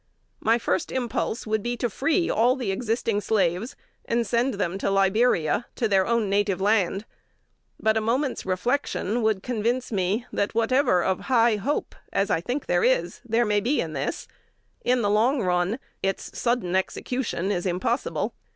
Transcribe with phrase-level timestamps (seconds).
[0.39, 4.89] My first impulse would be to free all the existing slaves, and send them to
[4.89, 7.05] Liberia, to their own native land;
[7.79, 12.65] but a moment's reflection would convince me that whatever of high hope (as I think
[12.65, 14.27] there is) there may be in this,
[14.83, 18.33] in the long run, its sudden execution is impossible.